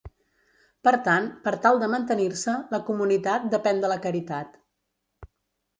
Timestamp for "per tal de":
1.43-1.89